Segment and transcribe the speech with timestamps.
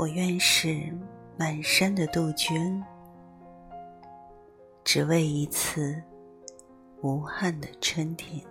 [0.00, 0.90] 我愿是
[1.36, 2.82] 满山的杜鹃，
[4.82, 6.02] 只为一次
[7.02, 8.42] 无憾的春天。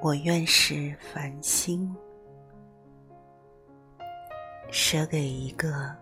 [0.00, 1.92] 我愿是繁星，
[4.70, 5.92] 舍给一个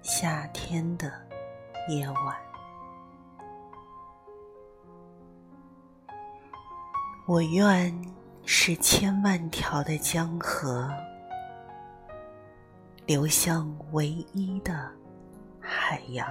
[0.00, 1.12] 夏天的
[1.90, 2.36] 夜晚。
[7.26, 7.94] 我愿
[8.50, 10.90] 是千万条的江河，
[13.04, 14.90] 流向唯一的
[15.60, 16.26] 海洋。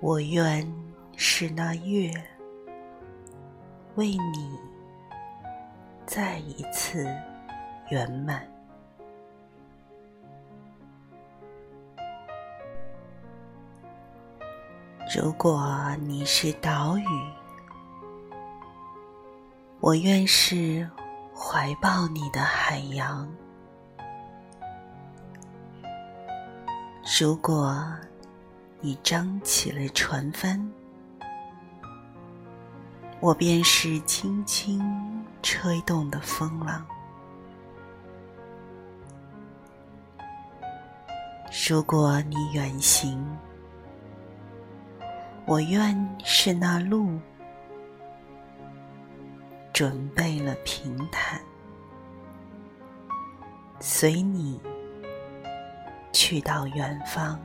[0.00, 0.70] 我愿
[1.16, 2.12] 是那月，
[3.94, 4.58] 为你
[6.04, 7.08] 再一次
[7.88, 8.46] 圆满。
[15.22, 17.04] 如果你是岛屿，
[19.78, 20.88] 我愿是
[21.36, 23.30] 怀抱你的海洋。
[27.20, 27.76] 如果。
[28.82, 30.58] 你张起了船帆，
[33.20, 34.82] 我便是轻轻
[35.42, 36.82] 吹动的风浪。
[41.68, 43.22] 如果你远行，
[45.50, 47.18] 我愿是那路，
[49.72, 51.40] 准备了平坦，
[53.80, 54.60] 随你
[56.12, 57.36] 去到远方。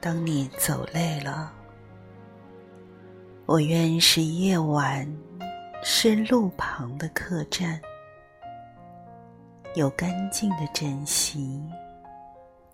[0.00, 1.52] 当你走累了，
[3.44, 5.04] 我愿是夜晚，
[5.82, 7.80] 是路旁的客栈，
[9.74, 11.60] 有干净的枕席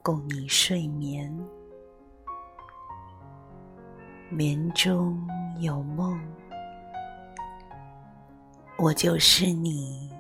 [0.03, 1.35] 供你睡眠，
[4.29, 5.27] 眠中
[5.61, 6.21] 有梦，
[8.77, 10.13] 我就是你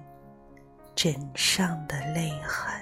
[0.94, 2.74] 枕上的泪痕。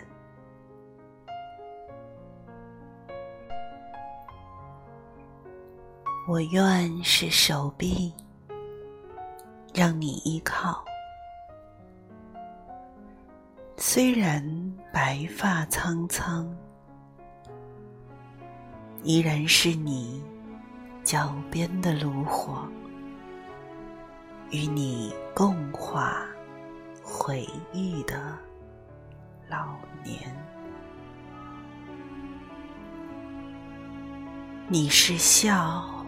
[6.29, 8.15] 我愿是手臂，
[9.75, 10.85] 让你依靠。
[13.81, 14.43] 虽然
[14.93, 16.53] 白发苍苍，
[19.05, 20.21] 依然是你
[21.05, 22.69] 脚边的炉火，
[24.51, 26.27] 与你共话
[27.05, 28.37] 回忆的
[29.49, 30.19] 老年。
[34.67, 36.05] 你是笑。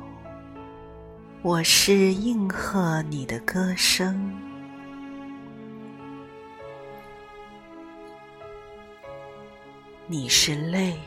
[1.41, 4.37] 我是应和你的歌声，
[10.13, 10.99] 你是泪，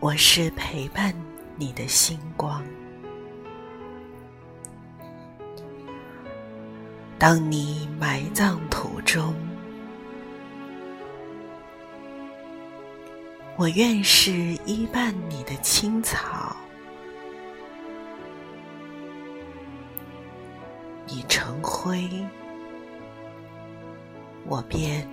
[0.00, 1.14] 我是陪伴
[1.54, 2.60] 你的星光。
[7.16, 9.32] 当你埋葬途中。
[13.56, 14.32] 我愿是
[14.66, 16.56] 依伴你的青草，
[21.06, 22.26] 你成灰，
[24.44, 25.06] 我便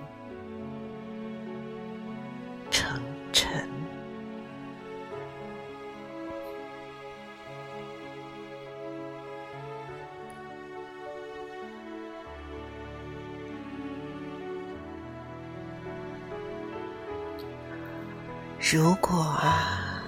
[18.70, 20.02] 如果啊，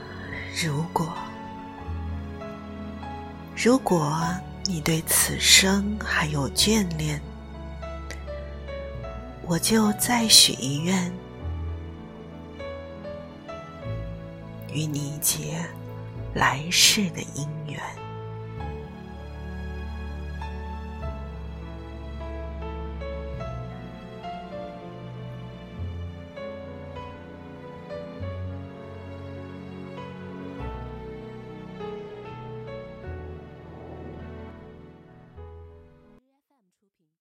[0.63, 1.17] 如果，
[3.57, 4.23] 如果
[4.67, 7.19] 你对此生还有眷恋，
[9.47, 11.11] 我就再许一愿，
[14.71, 15.65] 与你结
[16.35, 17.81] 来世的姻缘。